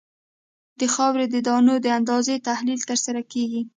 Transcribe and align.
د 0.79 0.81
خاورې 0.93 1.25
د 1.29 1.35
دانو 1.47 1.75
د 1.81 1.87
اندازې 1.99 2.35
تحلیل 2.47 2.81
ترسره 2.89 3.21
کیږي 3.31 3.61